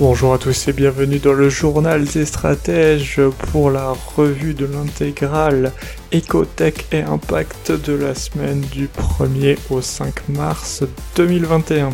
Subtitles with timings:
[0.00, 3.20] Bonjour à tous et bienvenue dans le journal des stratèges
[3.50, 5.72] pour la revue de l'intégrale
[6.14, 10.84] Ecotech et Impact de la semaine du 1er au 5 mars
[11.16, 11.90] 2021.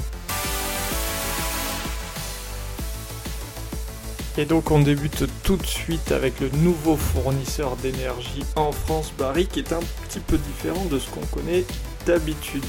[4.37, 9.47] Et donc on débute tout de suite avec le nouveau fournisseur d'énergie en France, Barry,
[9.47, 9.81] qui est un
[10.11, 11.65] petit peu différent de ce qu'on connaît
[12.05, 12.67] d'habitude.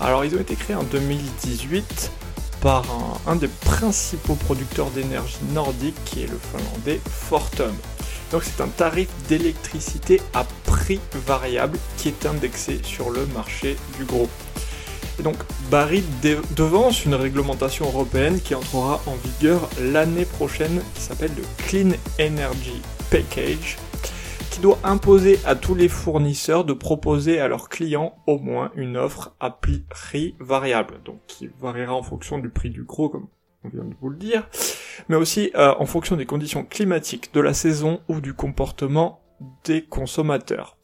[0.00, 2.10] Alors ils ont été créés en 2018
[2.60, 2.84] par
[3.26, 7.74] un, des principaux producteurs d'énergie nordique qui est le finlandais Fortum.
[8.32, 14.04] Donc c'est un tarif d'électricité à prix variable qui est indexé sur le marché du
[14.04, 14.30] groupe.
[15.18, 15.36] Et donc
[15.70, 16.02] Barry
[16.56, 22.80] devance une réglementation européenne qui entrera en vigueur l'année prochaine qui s'appelle le Clean Energy
[23.10, 23.76] Package
[24.60, 29.34] doit imposer à tous les fournisseurs de proposer à leurs clients au moins une offre
[29.40, 29.86] à prix
[30.38, 33.28] variable, donc qui variera en fonction du prix du gros, comme
[33.64, 34.48] on vient de vous le dire,
[35.08, 39.22] mais aussi euh, en fonction des conditions climatiques, de la saison ou du comportement
[39.64, 40.76] des consommateurs.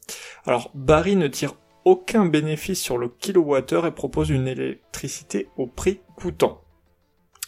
[0.45, 1.53] Alors Barry ne tire
[1.85, 6.63] aucun bénéfice sur le kilowattheure et propose une électricité au prix coûtant.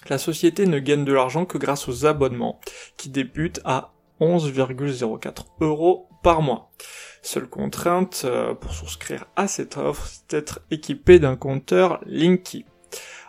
[0.10, 2.60] La société ne gagne de l'argent que grâce aux abonnements,
[2.98, 6.72] qui débutent à 11,04 euros par mois.
[7.22, 12.66] Seule contrainte euh, pour souscrire à cette offre, c'est d'être équipé d'un compteur Linky.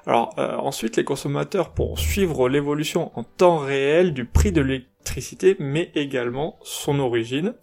[0.07, 5.57] Alors euh, ensuite, les consommateurs pourront suivre l'évolution en temps réel du prix de l'électricité,
[5.59, 7.55] mais également son origine,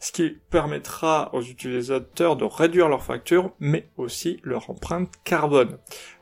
[0.00, 5.78] ce qui permettra aux utilisateurs de réduire leur facture, mais aussi leur empreinte carbone.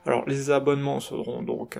[0.06, 1.78] Alors les abonnements seront donc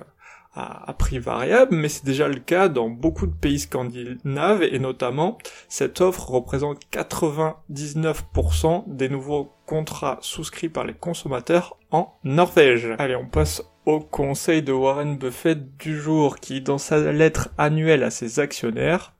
[0.53, 5.37] à, prix variable, mais c'est déjà le cas dans beaucoup de pays scandinaves et notamment
[5.69, 12.89] cette offre représente 99% des nouveaux contrats souscrits par les consommateurs en Norvège.
[12.99, 18.03] Allez, on passe au conseil de Warren Buffett du jour qui, dans sa lettre annuelle
[18.03, 19.13] à ses actionnaires,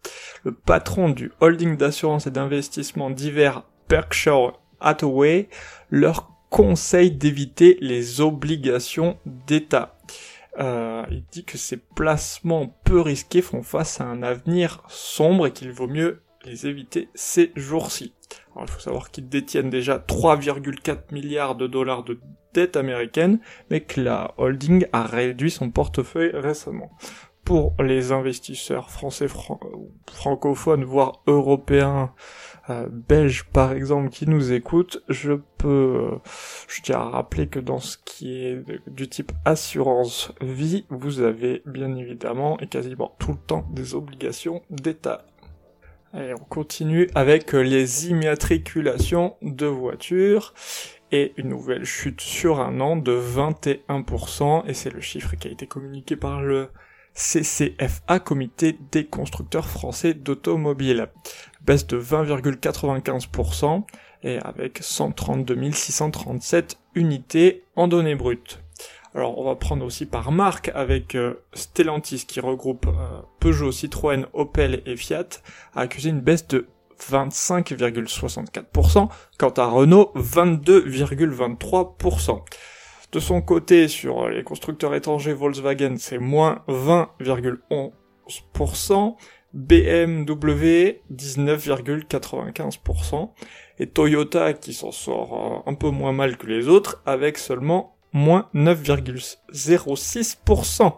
[0.43, 5.47] le patron du holding d'assurance et d'investissement divers Berkshire Hathaway
[5.89, 9.97] leur conseille d'éviter les obligations d'État.
[10.61, 15.51] Euh, il dit que ces placements peu risqués font face à un avenir sombre et
[15.51, 18.13] qu'il vaut mieux les éviter ces jours-ci.
[18.59, 22.19] Il faut savoir qu'ils détiennent déjà 3,4 milliards de dollars de
[22.53, 23.39] dette américaine,
[23.69, 26.91] mais que la holding a réduit son portefeuille récemment.
[27.45, 29.27] Pour les investisseurs français
[30.07, 32.13] francophones, voire européens,
[32.71, 36.19] euh, belges par exemple qui nous écoutent, je peux,
[36.67, 41.61] je tiens à rappeler que dans ce qui est du type assurance vie, vous avez
[41.65, 45.25] bien évidemment et quasiment tout le temps des obligations d'État.
[46.13, 50.53] Allez, on continue avec les immatriculations de voitures
[51.11, 55.51] et une nouvelle chute sur un an de 21% et c'est le chiffre qui a
[55.51, 56.69] été communiqué par le
[57.13, 61.07] CCFA, Comité des constructeurs français d'automobiles.
[61.65, 63.83] Baisse de 20,95%
[64.23, 68.61] et avec 132 637 unités en données brutes.
[69.13, 74.25] Alors on va prendre aussi par marque avec euh, Stellantis qui regroupe euh, Peugeot, Citroën,
[74.33, 75.27] Opel et Fiat
[75.75, 76.67] a accusé une baisse de
[77.09, 82.41] 25,64%, quant à Renault 22,23%.
[83.11, 89.17] De son côté, sur les constructeurs étrangers Volkswagen, c'est moins 20,11%,
[89.53, 93.31] BMW 19,95%,
[93.79, 97.97] et Toyota qui s'en sort euh, un peu moins mal que les autres, avec seulement
[98.13, 100.93] moins 9,06%.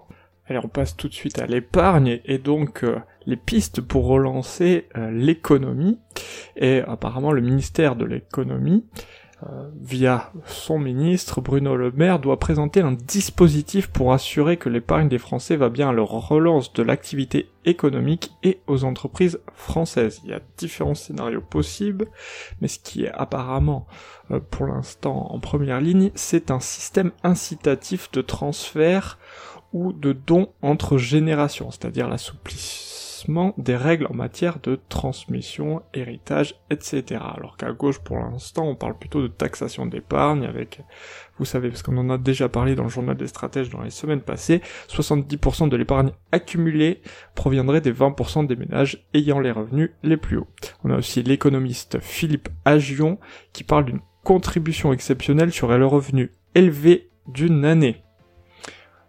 [0.45, 4.87] Allez, on passe tout de suite à l'épargne et donc euh, les pistes pour relancer
[4.97, 5.97] euh, l'économie.
[6.57, 8.85] Et apparemment le ministère de l'économie
[9.81, 15.17] via son ministre, Bruno Le Maire, doit présenter un dispositif pour assurer que l'épargne des
[15.17, 20.21] Français va bien à leur relance de l'activité économique et aux entreprises françaises.
[20.23, 22.07] Il y a différents scénarios possibles,
[22.61, 23.87] mais ce qui est apparemment
[24.31, 29.17] euh, pour l'instant en première ligne, c'est un système incitatif de transfert
[29.73, 32.92] ou de dons entre générations, c'est-à-dire l'assouplissement
[33.57, 37.21] des règles en matière de transmission, héritage, etc.
[37.35, 40.81] Alors qu'à gauche, pour l'instant, on parle plutôt de taxation d'épargne avec,
[41.37, 43.89] vous savez, parce qu'on en a déjà parlé dans le journal des stratèges dans les
[43.89, 47.01] semaines passées, 70% de l'épargne accumulée
[47.35, 50.47] proviendrait des 20% des ménages ayant les revenus les plus hauts.
[50.83, 53.19] On a aussi l'économiste Philippe Agion
[53.53, 58.03] qui parle d'une contribution exceptionnelle sur le revenu élevé d'une année.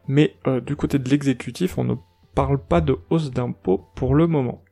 [0.07, 1.95] Mais euh, du côté de l'exécutif, on ne
[2.35, 4.63] parle pas de hausse d'impôts pour le moment.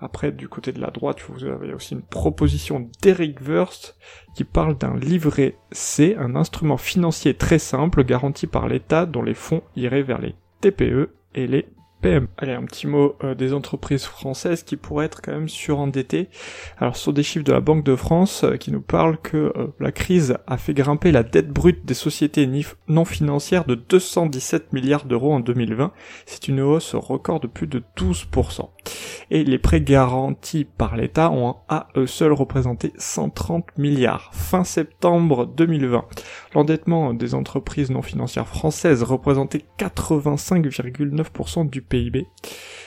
[0.00, 3.96] Après, du côté de la droite, vous avez aussi une proposition d'Eric Wurst
[4.34, 9.34] qui parle d'un livret C, un instrument financier très simple garanti par l'État dont les
[9.34, 11.66] fonds iraient vers les TPE et les
[12.02, 16.28] Allez, un petit mot euh, des entreprises françaises qui pourraient être quand même surendettées.
[16.78, 19.66] Alors, sont des chiffres de la Banque de France euh, qui nous parlent que euh,
[19.80, 22.48] la crise a fait grimper la dette brute des sociétés
[22.88, 25.92] non financières de 217 milliards d'euros en 2020.
[26.24, 28.70] C'est une hausse record de plus de 12%.
[29.30, 34.30] Et les prêts garantis par l'État ont à eux seuls représenté 130 milliards.
[34.32, 36.04] Fin septembre 2020,
[36.54, 42.26] l'endettement des entreprises non financières françaises représentait 85,9% du PIB,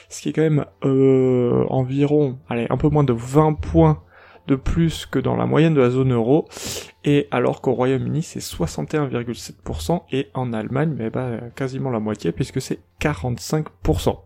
[0.10, 4.02] ce qui est quand même euh, environ, allez, un peu moins de 20 points
[4.48, 6.48] de plus que dans la moyenne de la zone euro,
[7.06, 12.62] et alors qu'au Royaume-Uni c'est 61,7% et en Allemagne, mais bah, quasiment la moitié puisque
[12.62, 14.18] c'est 45%.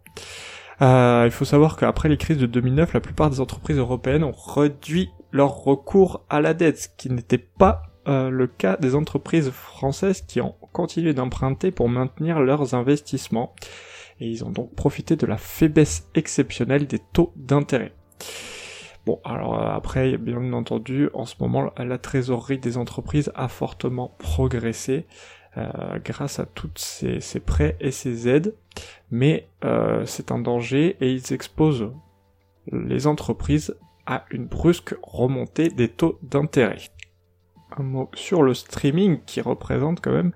[0.81, 4.31] Euh, il faut savoir qu'après les crises de 2009, la plupart des entreprises européennes ont
[4.31, 9.49] réduit leur recours à la dette, ce qui n'était pas euh, le cas des entreprises
[9.49, 13.53] françaises qui ont continué d'emprunter pour maintenir leurs investissements
[14.19, 17.93] et ils ont donc profité de la faiblesse exceptionnelle des taux d'intérêt.
[19.05, 24.15] Bon, alors euh, après, bien entendu, en ce moment, la trésorerie des entreprises a fortement
[24.17, 25.05] progressé
[25.57, 28.53] euh, grâce à toutes ces, prêts et ces aides,
[29.09, 31.91] mais euh, c'est un danger et ils exposent
[32.71, 33.75] les entreprises
[34.05, 36.77] à une brusque remontée des taux d'intérêt.
[37.75, 40.31] Un mot sur le streaming qui représente quand même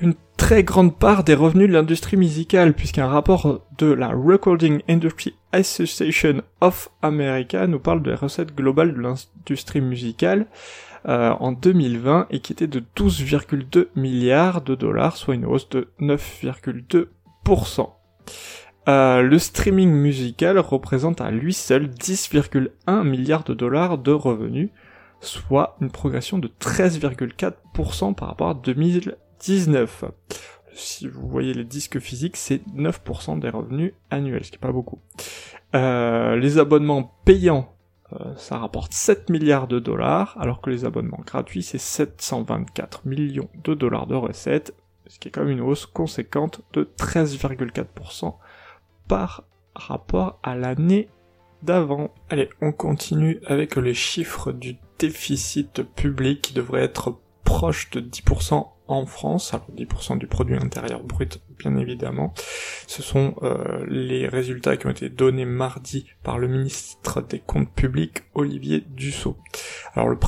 [0.00, 5.34] une très grande part des revenus de l'industrie musicale, puisqu'un rapport de la Recording Industry
[5.52, 10.46] Association of America nous parle de la recette globale de l'industrie musicale
[11.08, 15.88] euh, en 2020 et qui était de 12,2 milliards de dollars, soit une hausse de
[16.00, 17.90] 9,2%.
[18.88, 24.70] Euh, le streaming musical représente à lui seul 10,1 milliards de dollars de revenus,
[25.20, 30.04] soit une progression de 13,4% par rapport à 2000 19.
[30.74, 34.72] Si vous voyez les disques physiques, c'est 9% des revenus annuels, ce qui est pas
[34.72, 35.00] beaucoup.
[35.74, 37.74] Euh, les abonnements payants,
[38.36, 43.74] ça rapporte 7 milliards de dollars, alors que les abonnements gratuits, c'est 724 millions de
[43.74, 44.74] dollars de recettes,
[45.06, 48.34] ce qui est quand même une hausse conséquente de 13,4%
[49.08, 49.44] par
[49.74, 51.08] rapport à l'année
[51.62, 52.12] d'avant.
[52.28, 58.68] Allez, on continue avec les chiffres du déficit public qui devrait être proche de 10%
[58.88, 62.32] en France, alors 10% du produit intérieur brut bien évidemment.
[62.86, 67.72] Ce sont euh, les résultats qui ont été donnés mardi par le ministre des Comptes
[67.72, 69.36] Publics Olivier Dussault.
[69.94, 70.18] Alors le,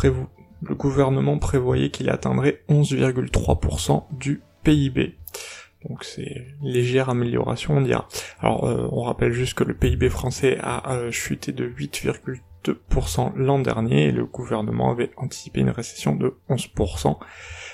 [0.63, 5.17] le gouvernement prévoyait qu'il atteindrait 11,3% du PIB.
[5.89, 8.09] Donc c'est légère amélioration on dira.
[8.41, 12.41] Alors euh, on rappelle juste que le PIB français a euh, chuté de 8,2%
[13.37, 17.17] l'an dernier et le gouvernement avait anticipé une récession de 11%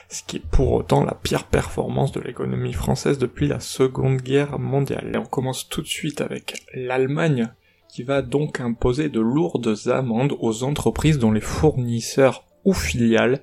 [0.08, 4.58] ce qui est pour autant la pire performance de l'économie française depuis la Seconde Guerre
[4.58, 5.10] mondiale.
[5.14, 7.48] Et on commence tout de suite avec l'Allemagne,
[7.88, 13.40] qui va donc imposer de lourdes amendes aux entreprises dont les fournisseurs ou filiales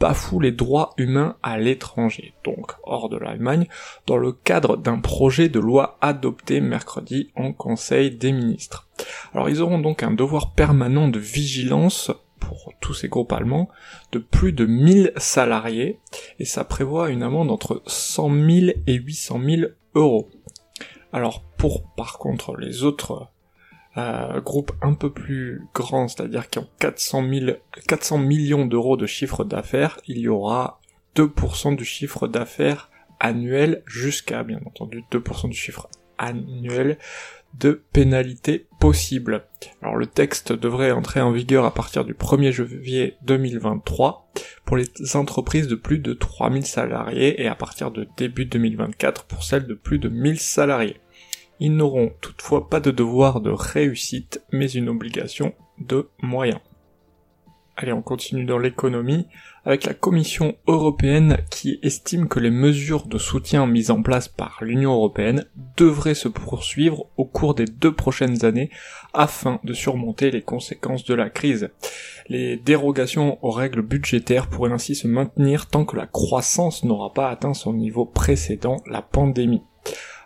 [0.00, 3.68] bafouent les droits humains à l'étranger, donc hors de l'Allemagne,
[4.06, 8.88] dans le cadre d'un projet de loi adopté mercredi en Conseil des ministres.
[9.32, 13.68] Alors ils auront donc un devoir permanent de vigilance pour tous ces groupes allemands
[14.12, 15.98] de plus de 1000 salariés
[16.38, 19.62] et ça prévoit une amende entre 100 000 et 800 000
[19.94, 20.28] euros.
[21.12, 23.28] Alors pour par contre les autres
[23.96, 27.24] euh, groupes un peu plus grands, c'est-à-dire qui ont 400,
[27.86, 30.80] 400 millions d'euros de chiffre d'affaires, il y aura
[31.16, 36.98] 2% du chiffre d'affaires annuel jusqu'à bien entendu 2% du chiffre annuel
[37.58, 39.44] de pénalités possibles.
[39.80, 44.28] Alors le texte devrait entrer en vigueur à partir du 1er janvier 2023
[44.64, 49.44] pour les entreprises de plus de 3000 salariés et à partir de début 2024 pour
[49.44, 50.96] celles de plus de 1000 salariés.
[51.60, 56.60] Ils n'auront toutefois pas de devoir de réussite mais une obligation de moyens.
[57.76, 59.26] Allez, on continue dans l'économie
[59.64, 64.58] avec la Commission européenne qui estime que les mesures de soutien mises en place par
[64.62, 65.46] l'Union européenne
[65.76, 68.70] devraient se poursuivre au cours des deux prochaines années
[69.12, 71.70] afin de surmonter les conséquences de la crise.
[72.28, 77.28] Les dérogations aux règles budgétaires pourraient ainsi se maintenir tant que la croissance n'aura pas
[77.28, 79.62] atteint son niveau précédent, la pandémie.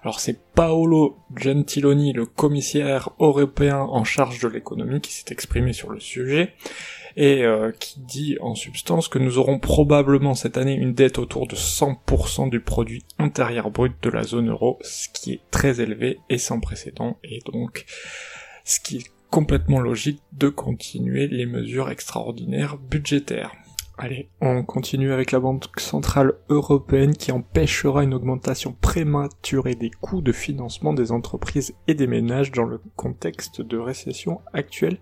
[0.02, 5.90] Alors c'est Paolo Gentiloni, le commissaire européen en charge de l'économie, qui s'est exprimé sur
[5.90, 6.54] le sujet,
[7.16, 11.48] et euh, qui dit en substance que nous aurons probablement cette année une dette autour
[11.48, 16.20] de 100% du produit intérieur brut de la zone euro, ce qui est très élevé
[16.28, 17.84] et sans précédent, et donc
[18.64, 23.52] ce qui est complètement logique de continuer les mesures extraordinaires budgétaires.
[24.00, 30.22] Allez, on continue avec la Banque Centrale Européenne qui empêchera une augmentation prématurée des coûts
[30.22, 34.98] de financement des entreprises et des ménages dans le contexte de récession actuelle,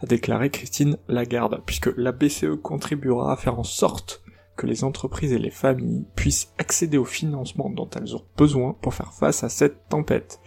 [0.00, 4.24] a déclaré Christine Lagarde, puisque la BCE contribuera à faire en sorte
[4.56, 8.94] que les entreprises et les familles puissent accéder au financement dont elles ont besoin pour
[8.94, 10.40] faire face à cette tempête,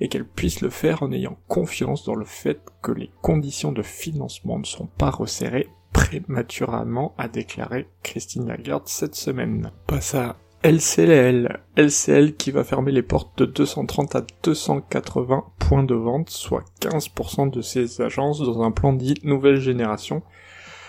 [0.00, 3.82] et qu'elles puissent le faire en ayant confiance dans le fait que les conditions de
[3.82, 9.70] financement ne sont pas resserrées prématurément, a déclaré Christine Lagarde cette semaine.
[9.86, 15.94] Passe à LCL, LCL qui va fermer les portes de 230 à 280 points de
[15.94, 20.22] vente, soit 15% de ses agences dans un plan dit nouvelle génération.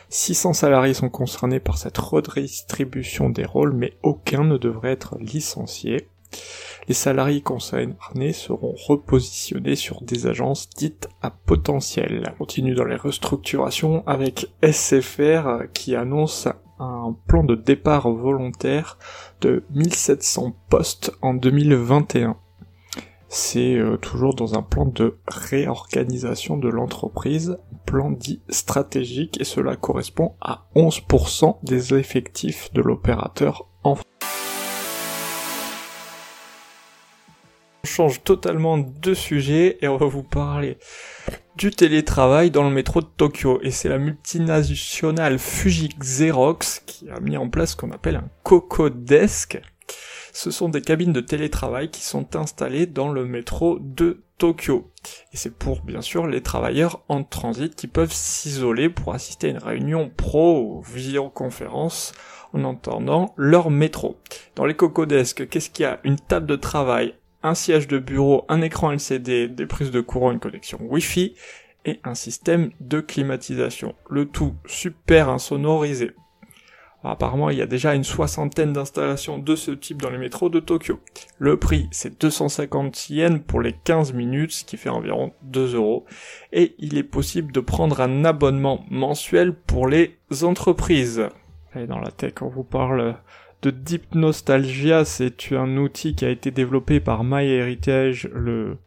[0.09, 6.09] 600 salariés sont concernés par cette redistribution des rôles, mais aucun ne devrait être licencié
[6.87, 12.31] les salariés concernés seront repositionnés sur des agences dites à potentiel.
[12.33, 16.47] On continue dans les restructurations avec SFR qui annonce
[16.79, 18.97] un plan de départ volontaire
[19.41, 22.37] de 1700 postes en 2021.
[23.27, 29.75] C'est euh, toujours dans un plan de réorganisation de l'entreprise, plan dit stratégique, et cela
[29.75, 34.14] correspond à 11% des effectifs de l'opérateur en France.
[37.85, 40.77] Change totalement de sujet et on va vous parler
[41.55, 43.59] du télétravail dans le métro de Tokyo.
[43.63, 48.29] Et c'est la multinationale Fuji Xerox qui a mis en place ce qu'on appelle un
[48.43, 49.61] Coco Desk.
[50.33, 54.91] Ce sont des cabines de télétravail qui sont installées dans le métro de Tokyo.
[55.31, 59.51] Et c'est pour bien sûr les travailleurs en transit qui peuvent s'isoler pour assister à
[59.51, 62.11] une réunion pro ou visioconférence
[62.51, 64.17] en entendant leur métro.
[64.55, 64.75] Dans les
[65.07, 65.99] Desk, qu'est-ce qu'il y a?
[66.03, 67.15] Une table de travail,
[67.45, 71.35] un siège de bureau, un écran LCD, des prises de courant, une connexion Wi-Fi
[71.85, 73.93] et un système de climatisation.
[74.09, 76.11] Le tout super insonorisé.
[77.03, 80.59] apparemment, il y a déjà une soixantaine d'installations de ce type dans les métros de
[80.59, 80.99] Tokyo.
[81.37, 86.05] Le prix, c'est 250 yens pour les 15 minutes, ce qui fait environ 2 euros.
[86.51, 91.29] Et il est possible de prendre un abonnement mensuel pour les entreprises.
[91.75, 93.17] Et dans la tech, on vous parle
[93.65, 98.77] de Deep Nostalgia, c'est un outil qui a été développé par MyHeritage, le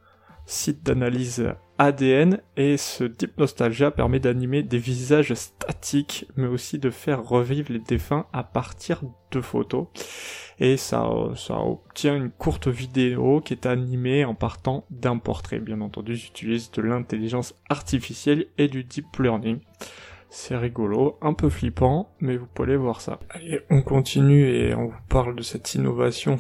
[0.47, 6.90] site d'analyse ADN, et ce Deep Nostalgia permet d'animer des visages statiques, mais aussi de
[6.90, 9.88] faire revivre les défunts à partir de photos.
[10.61, 15.58] Et ça, ça obtient une courte vidéo qui est animée en partant d'un portrait.
[15.58, 19.58] Bien entendu, j'utilise de l'intelligence artificielle et du deep learning.
[20.30, 23.18] C'est rigolo, un peu flippant, mais vous pouvez voir ça.
[23.30, 26.38] Allez, on continue et on vous parle de cette innovation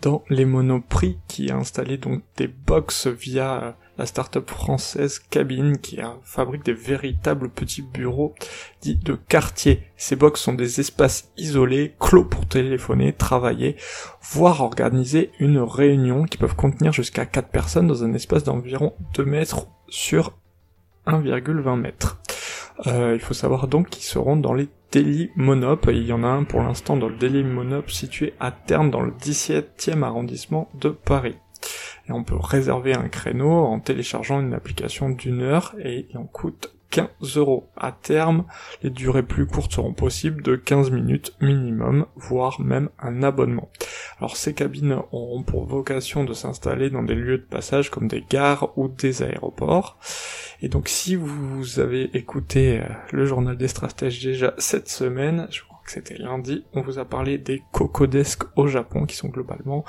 [0.00, 5.98] dans les monoprix qui a installé donc des box via la start-up française Cabine qui
[6.22, 8.34] fabrique des véritables petits bureaux
[8.80, 9.82] dits de quartier.
[9.98, 13.76] Ces box sont des espaces isolés, clos pour téléphoner, travailler,
[14.22, 19.24] voire organiser une réunion qui peuvent contenir jusqu'à 4 personnes dans un espace d'environ 2
[19.26, 20.38] mètres sur
[21.06, 22.22] 1,20 mètres.
[22.86, 25.88] Euh, il faut savoir donc qu'ils seront dans les Daily Monop.
[25.90, 29.02] Il y en a un pour l'instant dans le Daily Monop situé à Terne dans
[29.02, 31.36] le 17e arrondissement de Paris.
[32.08, 36.24] Et on peut réserver un créneau en téléchargeant une application d'une heure et il en
[36.24, 37.68] coûte 15 euros.
[37.76, 38.44] À terme,
[38.82, 43.70] les durées plus courtes seront possibles de 15 minutes minimum, voire même un abonnement.
[44.20, 48.22] Alors ces cabines auront pour vocation de s'installer dans des lieux de passage comme des
[48.28, 49.96] gares ou des aéroports.
[50.60, 55.62] Et donc si vous avez écouté euh, le journal des stratèges déjà cette semaine, je
[55.62, 59.86] crois que c'était lundi, on vous a parlé des Cocodesk au Japon qui sont globalement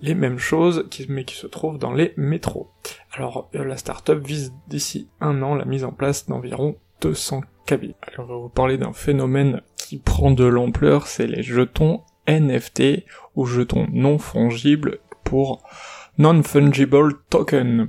[0.00, 2.70] les mêmes choses, mais qui se trouvent dans les métros.
[3.12, 7.94] Alors, euh, la startup vise d'ici un an la mise en place d'environ 200 cabines.
[8.06, 13.04] Alors, on va vous parler d'un phénomène qui prend de l'ampleur, c'est les jetons NFT,
[13.34, 15.62] ou jetons non fongibles pour
[16.18, 17.88] non-fungible token.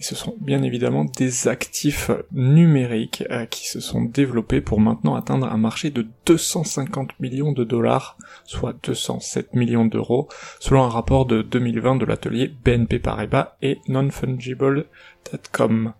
[0.00, 5.46] Ce sont bien évidemment des actifs numériques euh, qui se sont développés pour maintenant atteindre
[5.46, 10.28] un marché de 250 millions de dollars, soit 207 millions d'euros,
[10.58, 15.92] selon un rapport de 2020 de l'atelier BNP Paribas et nonfungible.com.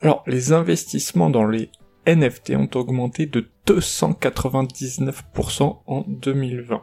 [0.00, 1.70] Alors, les investissements dans les
[2.06, 6.82] NFT ont augmenté de 299% en 2020.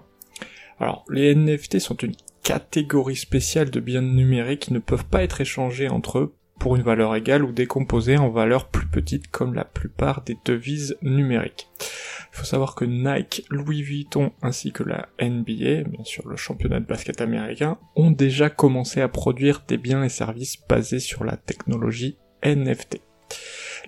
[0.80, 5.42] Alors, les NFT sont une catégorie spéciale de biens numériques qui ne peuvent pas être
[5.42, 9.66] échangés entre eux pour une valeur égale ou décomposée en valeurs plus petites comme la
[9.66, 11.70] plupart des devises numériques.
[11.80, 16.80] Il faut savoir que Nike, Louis Vuitton ainsi que la NBA, bien sûr le championnat
[16.80, 21.38] de basket américain, ont déjà commencé à produire des biens et services basés sur la
[21.38, 23.02] technologie NFT.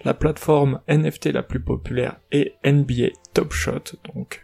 [0.03, 4.41] La plateforme NFT la plus populaire est NBA Top Shot, donc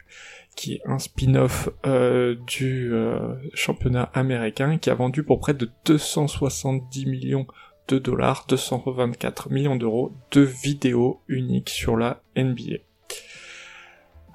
[0.58, 5.70] qui est un spin-off euh, du euh, championnat américain, qui a vendu pour près de
[5.86, 7.48] 270 millions
[7.88, 12.80] de dollars, 224 millions d'euros de vidéos uniques sur la NBA.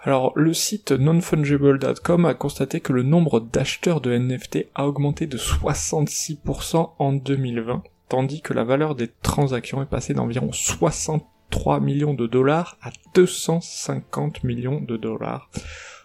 [0.04, 5.36] Alors, le site nonfungible.com a constaté que le nombre d'acheteurs de NFT a augmenté de
[5.36, 12.26] 66% en 2020, tandis que la valeur des transactions est passée d'environ 63 millions de
[12.26, 15.50] dollars à 250 millions de dollars,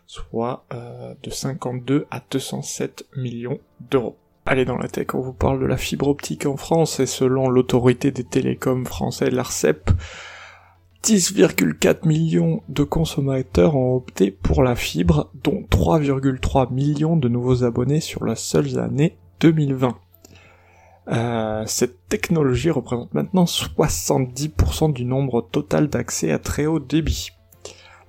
[0.07, 3.59] soit euh, de 52 à 207 millions
[3.91, 4.17] d'euros.
[4.45, 7.49] Allez dans la tech, on vous parle de la fibre optique en France et selon
[7.49, 9.91] l'autorité des télécoms français, l'ARCEP,
[11.03, 17.99] 10,4 millions de consommateurs ont opté pour la fibre, dont 3,3 millions de nouveaux abonnés
[17.99, 19.97] sur la seule année 2020.
[21.09, 27.31] Euh, cette technologie représente maintenant 70% du nombre total d'accès à très haut débit.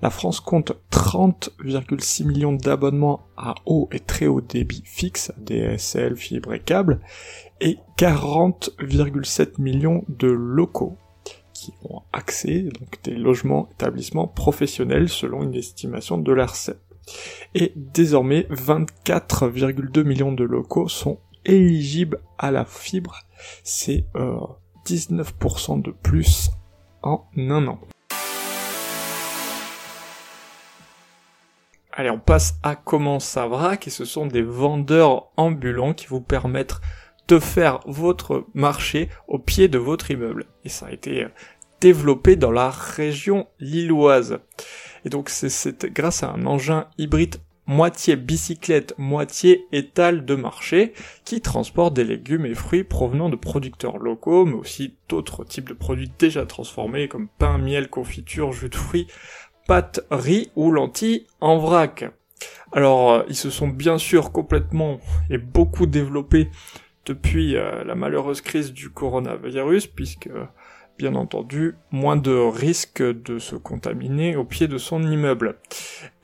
[0.01, 6.55] La France compte 30,6 millions d'abonnements à haut et très haut débit fixe, DSL, fibre
[6.55, 7.01] et câble,
[7.61, 10.97] et 40,7 millions de locaux
[11.53, 16.79] qui ont accès, donc des logements, établissements professionnels selon une estimation de l'ARCEP.
[17.55, 23.17] Et désormais, 24,2 millions de locaux sont éligibles à la fibre.
[23.65, 24.39] C'est euh,
[24.87, 26.51] 19% de plus
[27.03, 27.81] en un an.
[31.99, 36.21] Allez, on passe à comment ça vrac et ce sont des vendeurs ambulants qui vous
[36.21, 36.77] permettent
[37.27, 40.47] de faire votre marché au pied de votre immeuble.
[40.65, 41.29] Et ça a été euh,
[41.81, 44.39] développé dans la région lilloise.
[45.05, 50.93] Et donc c'est grâce à un engin hybride moitié bicyclette, moitié étal de marché,
[51.25, 55.75] qui transporte des légumes et fruits provenant de producteurs locaux, mais aussi d'autres types de
[55.75, 59.09] produits déjà transformés, comme pain, miel, confiture, jus de fruits,
[59.69, 62.11] pâtes, riz ou lentilles en vrac.
[62.73, 64.99] Alors, euh, ils se sont bien sûr complètement
[65.31, 66.51] et beaucoup développés
[67.07, 70.31] depuis euh, la malheureuse crise du coronavirus, puisque
[70.99, 75.57] bien entendu moins de risques de se contaminer au pied de son immeuble.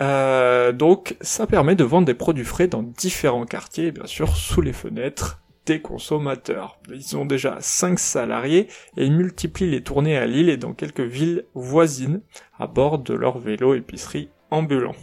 [0.03, 4.61] Euh, donc ça permet de vendre des produits frais dans différents quartiers, bien sûr sous
[4.63, 5.44] les fenêtres
[5.81, 6.79] consommateurs.
[6.93, 11.01] Ils ont déjà 5 salariés et ils multiplient les tournées à Lille et dans quelques
[11.01, 12.21] villes voisines
[12.59, 14.95] à bord de leur vélo épicerie ambulant.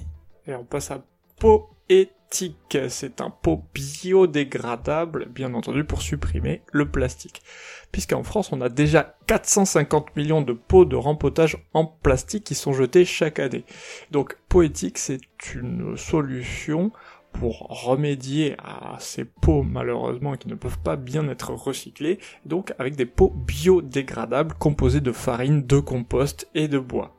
[0.47, 1.03] Et on passe à
[1.39, 2.77] Poétique.
[2.87, 7.41] C'est un pot biodégradable, bien entendu, pour supprimer le plastique.
[7.91, 12.71] Puisqu'en France, on a déjà 450 millions de pots de rempotage en plastique qui sont
[12.71, 13.65] jetés chaque année.
[14.11, 15.19] Donc, Poétique, c'est
[15.53, 16.93] une solution
[17.33, 22.95] pour remédier à ces pots malheureusement qui ne peuvent pas bien être recyclés, donc avec
[22.95, 27.17] des pots biodégradables composés de farine, de compost et de bois.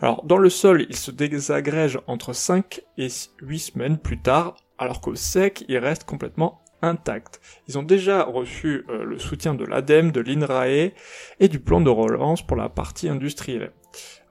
[0.00, 3.08] Alors dans le sol, ils se désagrègent entre 5 et
[3.40, 7.40] 8 semaines plus tard, alors qu'au sec, ils restent complètement intacts.
[7.68, 10.92] Ils ont déjà reçu euh, le soutien de l'ADEME, de l'INRAE
[11.38, 13.72] et du plan de relance pour la partie industrielle.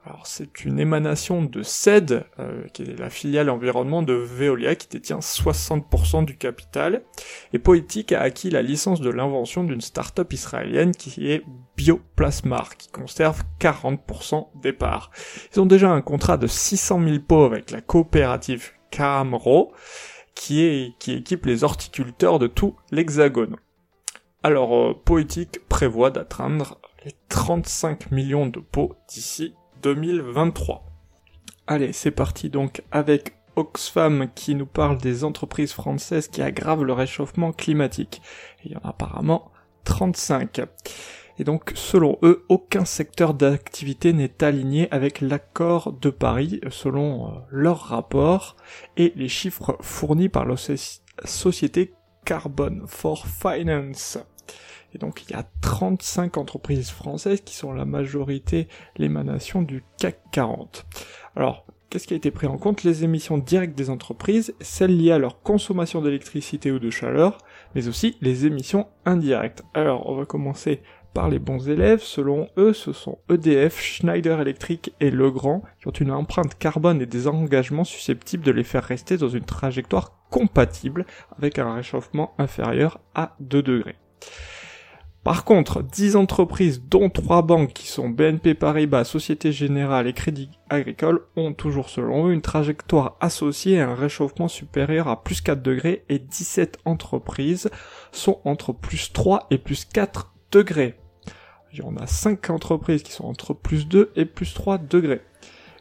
[0.04, 4.88] Alors c'est une émanation de CED, euh, qui est la filiale environnement de Veolia, qui
[4.88, 7.04] détient 60% du capital,
[7.52, 11.44] et Poetic a acquis la licence de l'invention d'une start-up israélienne qui est
[11.76, 15.12] Bioplasmar, qui conserve 40% des parts.
[15.54, 19.72] Ils ont déjà un contrat de 600 000 pots avec la coopérative Camro,
[20.34, 23.56] qui, est, qui équipe les horticulteurs de tout l'hexagone.
[24.42, 30.84] Alors, euh, Poetic prévoit d'atteindre les 35 millions de pots d'ici 2023.
[31.66, 36.92] Allez, c'est parti donc avec Oxfam qui nous parle des entreprises françaises qui aggravent le
[36.92, 38.22] réchauffement climatique.
[38.64, 39.50] il y en a apparemment
[39.84, 40.62] 35.
[41.38, 47.38] Et donc, selon eux, aucun secteur d'activité n'est aligné avec l'accord de Paris, selon euh,
[47.50, 48.56] leur rapport,
[48.96, 50.56] et les chiffres fournis par la
[51.24, 54.18] société Carbon for Finance.
[54.94, 60.18] Et donc il y a 35 entreprises françaises qui sont la majorité l'émanation du CAC
[60.32, 60.86] 40.
[61.36, 62.84] Alors, qu'est-ce qui a été pris en compte?
[62.84, 67.38] Les émissions directes des entreprises, celles liées à leur consommation d'électricité ou de chaleur,
[67.74, 69.62] mais aussi les émissions indirectes.
[69.74, 70.82] Alors, on va commencer
[71.14, 72.02] par les bons élèves.
[72.02, 77.06] Selon eux, ce sont EDF, Schneider Electric et Legrand qui ont une empreinte carbone et
[77.06, 83.00] des engagements susceptibles de les faire rester dans une trajectoire compatible avec un réchauffement inférieur
[83.14, 83.96] à 2 degrés.
[85.24, 90.50] Par contre, 10 entreprises, dont 3 banques qui sont BNP Paribas, Société Générale et Crédit
[90.68, 95.62] Agricole, ont toujours selon eux une trajectoire associée à un réchauffement supérieur à plus 4
[95.62, 97.70] degrés et 17 entreprises
[98.10, 100.96] sont entre plus 3 et plus 4 degrés.
[101.84, 105.22] On a 5 entreprises qui sont entre plus 2 et plus 3 degrés.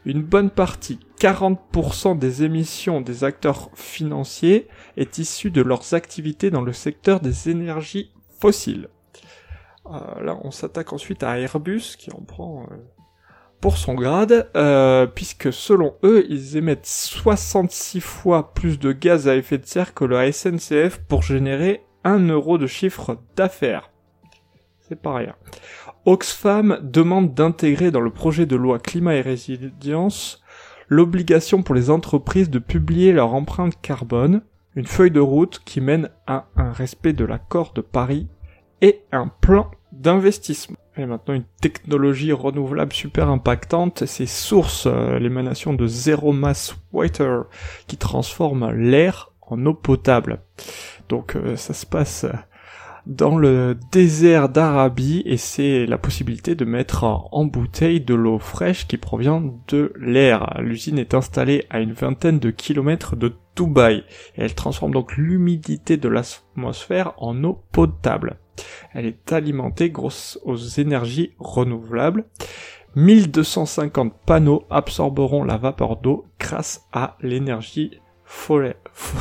[0.05, 6.61] Une bonne partie, 40% des émissions des acteurs financiers est issue de leurs activités dans
[6.61, 8.87] le secteur des énergies fossiles.
[9.87, 12.75] Euh, là, on s'attaque ensuite à Airbus, qui en prend euh,
[13.59, 19.35] pour son grade, euh, puisque selon eux, ils émettent 66 fois plus de gaz à
[19.35, 23.91] effet de serre que la SNCF pour générer 1 euro de chiffre d'affaires.
[24.87, 25.35] C'est pas rien.
[26.05, 30.41] Oxfam demande d'intégrer dans le projet de loi climat et résilience
[30.89, 34.41] l'obligation pour les entreprises de publier leur empreinte carbone,
[34.75, 38.27] une feuille de route qui mène à un respect de l'accord de Paris
[38.81, 40.77] et un plan d'investissement.
[40.97, 47.45] Et maintenant une technologie renouvelable super impactante, c'est Source, euh, l'émanation de Zero Mass Water,
[47.87, 50.41] qui transforme l'air en eau potable.
[51.07, 52.25] Donc euh, ça se passe
[53.07, 58.87] dans le désert d'Arabie et c'est la possibilité de mettre en bouteille de l'eau fraîche
[58.87, 60.55] qui provient de l'air.
[60.59, 64.03] L'usine est installée à une vingtaine de kilomètres de Dubaï
[64.35, 68.37] et elle transforme donc l'humidité de l'atmosphère en eau potable.
[68.93, 72.25] Elle est alimentée grâce aux énergies renouvelables.
[72.95, 77.91] 1250 panneaux absorberont la vapeur d'eau grâce à l'énergie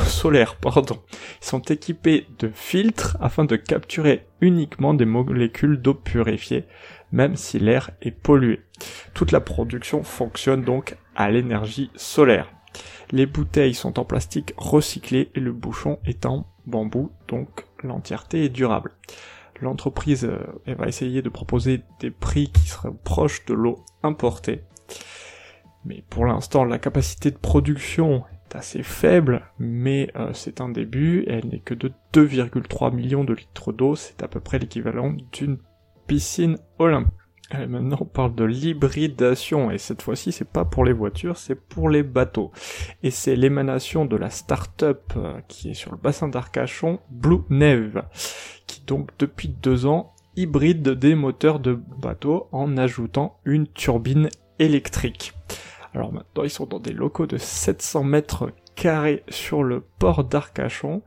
[0.06, 0.56] solaire.
[0.66, 6.64] Ils sont équipés de filtres afin de capturer uniquement des molécules d'eau purifiée,
[7.12, 8.60] même si l'air est pollué.
[9.14, 12.52] Toute la production fonctionne donc à l'énergie solaire.
[13.10, 18.48] Les bouteilles sont en plastique recyclé et le bouchon est en bambou, donc l'entièreté est
[18.48, 18.92] durable.
[19.60, 24.64] L'entreprise euh, va essayer de proposer des prix qui seraient proches de l'eau importée.
[25.84, 31.24] Mais pour l'instant, la capacité de production est assez faible, mais euh, c'est un début,
[31.26, 35.58] elle n'est que de 2,3 millions de litres d'eau, c'est à peu près l'équivalent d'une
[36.06, 37.19] piscine olympique.
[37.52, 41.88] Maintenant, on parle de l'hybridation, et cette fois-ci, c'est pas pour les voitures, c'est pour
[41.88, 42.52] les bateaux.
[43.02, 48.04] Et c'est l'émanation de la start-up euh, qui est sur le bassin d'Arcachon, Blue Neve,
[48.66, 54.28] qui donc depuis deux ans hybride des moteurs de bateaux en ajoutant une turbine
[54.60, 55.32] électrique.
[55.92, 61.02] Alors maintenant, ils sont dans des locaux de 700 mètres carrés sur le port d'Arcachon,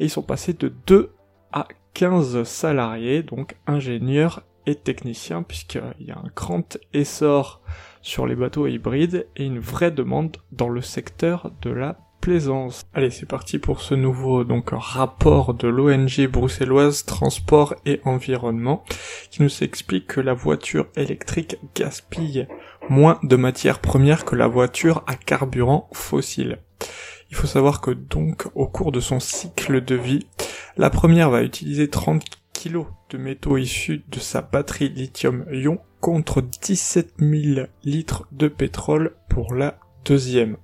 [0.00, 1.12] et ils sont passés de 2
[1.52, 7.62] à 15 salariés, donc ingénieurs et techniciens, puisqu'il y a un grand essor
[8.02, 12.86] sur les bateaux hybrides et une vraie demande dans le secteur de la plaisance.
[12.92, 18.84] Allez, c'est parti pour ce nouveau donc rapport de l'ONG bruxelloise Transport et Environnement
[19.30, 22.48] qui nous explique que la voiture électrique gaspille
[22.88, 26.58] moins de matières premières que la voiture à carburant fossile.
[27.30, 30.26] Il faut savoir que donc au cours de son cycle de vie,
[30.76, 32.24] la première va utiliser 30
[32.56, 39.54] kg de métaux issus de sa batterie lithium-ion contre 17 000 litres de pétrole pour
[39.54, 40.56] la deuxième.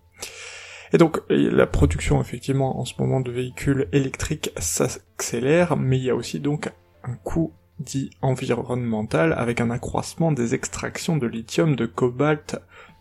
[0.93, 6.11] Et donc la production effectivement en ce moment de véhicules électriques s'accélère, mais il y
[6.11, 6.71] a aussi donc
[7.05, 12.61] un coût dit environnemental avec un accroissement des extractions de lithium, de cobalt,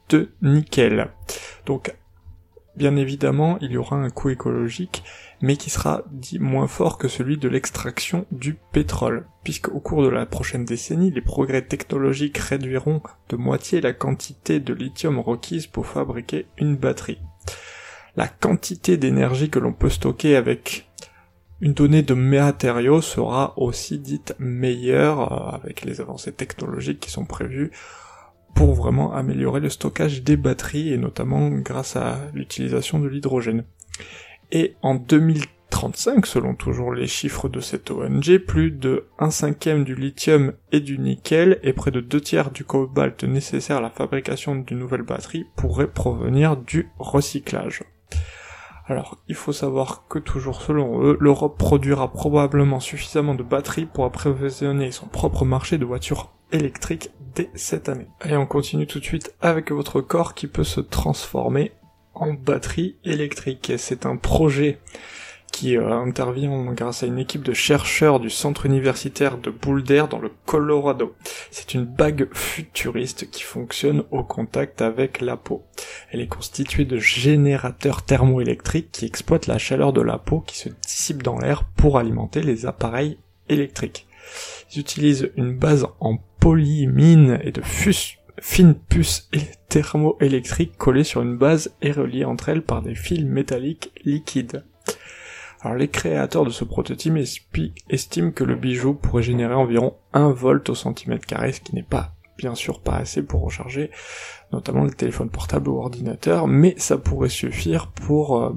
[0.10, 1.10] de nickel.
[1.66, 1.96] Donc
[2.76, 5.04] bien évidemment il y aura un coût écologique
[5.42, 10.04] mais qui sera dit moins fort que celui de l'extraction du pétrole, puisque au cours
[10.04, 15.68] de la prochaine décennie, les progrès technologiques réduiront de moitié la quantité de lithium requise
[15.68, 17.20] pour fabriquer une batterie.
[18.16, 20.92] La quantité d'énergie que l'on peut stocker avec
[21.62, 27.26] une donnée de matériaux sera aussi dite meilleure euh, avec les avancées technologiques qui sont
[27.26, 27.72] prévues
[28.56, 33.64] pour vraiment améliorer le stockage des batteries et notamment grâce à l'utilisation de l'hydrogène.
[34.52, 39.96] Et en 2035, selon toujours les chiffres de cette ONG, plus de 1 cinquième du
[39.96, 44.56] lithium et du nickel et près de 2 tiers du cobalt nécessaire à la fabrication
[44.56, 47.84] d'une nouvelle batterie pourraient provenir du recyclage.
[48.88, 54.04] Alors, il faut savoir que toujours selon eux, l'Europe produira probablement suffisamment de batteries pour
[54.04, 58.08] approvisionner son propre marché de voitures électriques dès cette année.
[58.26, 61.72] Et on continue tout de suite avec votre corps qui peut se transformer
[62.22, 63.74] en batterie électrique.
[63.78, 64.78] C'est un projet
[65.52, 70.20] qui euh, intervient grâce à une équipe de chercheurs du centre universitaire de Boulder dans
[70.20, 71.14] le Colorado.
[71.50, 75.66] C'est une bague futuriste qui fonctionne au contact avec la peau.
[76.12, 80.70] Elle est constituée de générateurs thermoélectriques qui exploitent la chaleur de la peau qui se
[80.70, 83.18] dissipe dans l'air pour alimenter les appareils
[83.50, 84.08] électriques.
[84.74, 89.30] Ils utilisent une base en polymine et de fus fines puces
[89.70, 94.66] thermoélectriques collées sur une base et reliées entre elles par des fils métalliques liquides.
[95.62, 97.16] Alors les créateurs de ce prototype
[97.90, 101.84] estiment que le bijou pourrait générer environ 1 volt au centimètre carré, ce qui n'est
[101.84, 103.92] pas bien sûr pas assez pour recharger
[104.52, 108.52] notamment le téléphone portable ou ordinateur, mais ça pourrait suffire pour euh,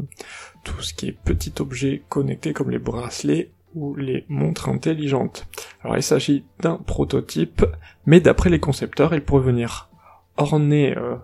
[0.64, 5.46] tout ce qui est petit objet connecté comme les bracelets ou les montres intelligentes.
[5.84, 7.64] Alors il s'agit d'un prototype,
[8.06, 9.90] mais d'après les concepteurs, il pourrait venir
[10.38, 11.16] orner euh,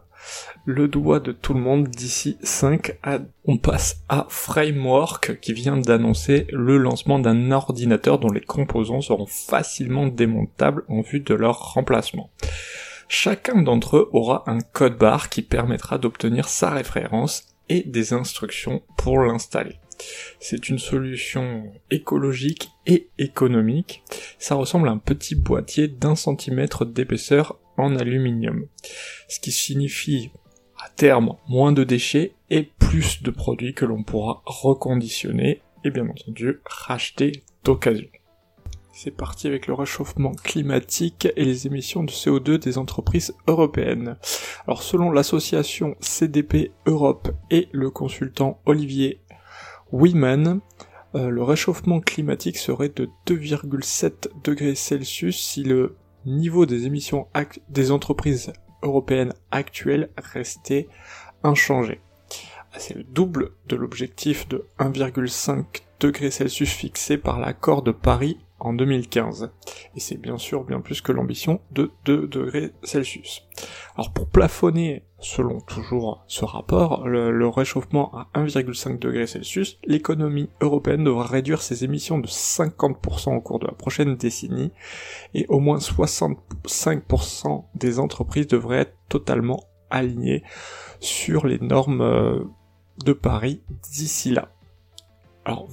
[0.67, 3.21] le doigt de tout le monde d'ici 5 à...
[3.47, 9.27] On passe à Framework qui vient d'annoncer le lancement d'un ordinateur dont les composants seront
[9.27, 12.31] facilement démontables en vue de leur remplacement.
[13.09, 18.83] Chacun d'entre eux aura un code barre qui permettra d'obtenir sa référence et des instructions
[18.97, 19.81] pour l'installer.
[20.39, 24.03] C'est une solution écologique et économique.
[24.39, 28.67] Ça ressemble à un petit boîtier d'un centimètre d'épaisseur en aluminium.
[29.29, 30.31] Ce qui signifie
[30.83, 36.09] à terme moins de déchets et plus de produits que l'on pourra reconditionner et bien
[36.09, 37.33] entendu racheter
[37.65, 38.09] d'occasion.
[38.93, 44.17] C'est parti avec le réchauffement climatique et les émissions de CO2 des entreprises européennes.
[44.67, 49.21] Alors selon l'association CDP Europe et le consultant Olivier
[49.93, 50.61] Wiman,
[51.15, 57.27] euh, le réchauffement climatique serait de 2,7 degrés Celsius si le niveau des émissions
[57.69, 60.89] des entreprises européennes actuelles restait
[61.43, 62.01] inchangé.
[62.73, 65.65] Ah, c'est le double de l'objectif de 1,5
[65.99, 69.51] degrés Celsius fixé par l'accord de Paris en 2015.
[69.97, 73.43] Et c'est bien sûr bien plus que l'ambition de 2 degrés Celsius.
[73.97, 81.05] Alors pour plafonner, selon toujours ce rapport, le, réchauffement à 1,5 degrés Celsius, l'économie européenne
[81.05, 84.73] devra réduire ses émissions de 50% au cours de la prochaine décennie,
[85.35, 90.43] et au moins 65% des entreprises devraient être totalement alignées
[91.01, 92.45] sur les normes euh,
[93.05, 94.49] de Paris d'ici là.
[95.45, 95.69] Alors,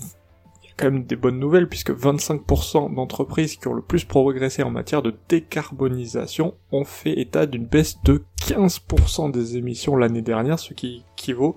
[0.77, 5.01] quand même des bonnes nouvelles puisque 25% d'entreprises qui ont le plus progressé en matière
[5.01, 11.03] de décarbonisation ont fait état d'une baisse de 15% des émissions l'année dernière, ce qui
[11.15, 11.55] équivaut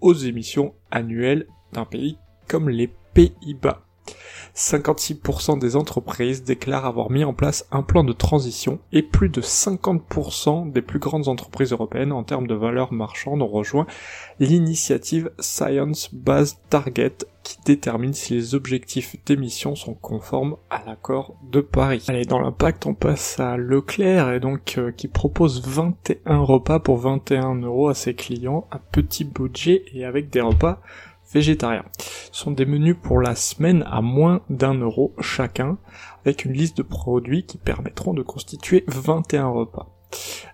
[0.00, 3.82] aux émissions annuelles d'un pays comme les Pays-Bas.
[4.58, 9.40] 56% des entreprises déclarent avoir mis en place un plan de transition et plus de
[9.40, 13.86] 50% des plus grandes entreprises européennes en termes de valeur marchande ont rejoint
[14.40, 21.60] l'initiative Science Based Target qui détermine si les objectifs d'émission sont conformes à l'accord de
[21.60, 22.04] Paris.
[22.08, 26.98] Allez, dans l'impact, on passe à Leclerc et donc euh, qui propose 21 repas pour
[26.98, 30.80] 21 euros à ses clients à petit budget et avec des repas
[31.32, 31.84] végétariens.
[32.32, 35.78] Ce sont des menus pour la semaine à moins d'un euro chacun,
[36.24, 39.94] avec une liste de produits qui permettront de constituer 21 repas.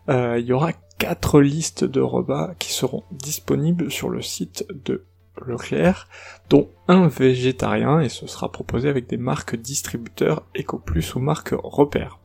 [0.09, 5.05] Euh, il y aura quatre listes de repas qui seront disponibles sur le site de
[5.45, 6.09] Leclerc,
[6.49, 12.21] dont un végétarien, et ce sera proposé avec des marques distributeurs EcoPlus ou marques repères.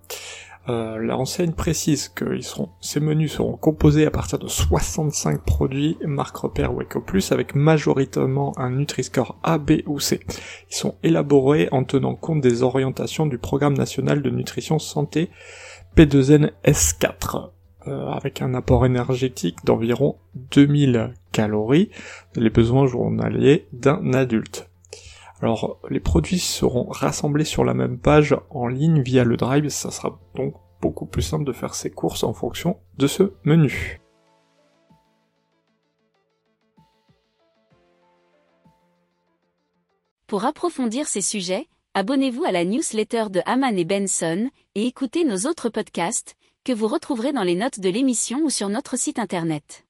[0.70, 6.38] Euh, L'enseigne précise que seront, ces menus seront composés à partir de 65 produits marque
[6.38, 10.20] repère ou EcoPlus avec majoritairement un Nutri-Score A, B ou C.
[10.70, 15.32] Ils sont élaborés en tenant compte des orientations du Programme national de nutrition santé
[15.98, 17.50] P2N S4
[17.88, 20.18] euh, avec un apport énergétique d'environ
[20.52, 21.90] 2000 calories,
[22.36, 24.69] les besoins journaliers d'un adulte.
[25.42, 29.90] Alors, les produits seront rassemblés sur la même page en ligne via le Drive, ça
[29.92, 34.02] sera donc beaucoup plus simple de faire ses courses en fonction de ce menu.
[40.28, 45.50] Pour approfondir ces sujets, abonnez-vous à la newsletter de Haman et Benson et écoutez nos
[45.50, 49.89] autres podcasts que vous retrouverez dans les notes de l'émission ou sur notre site internet.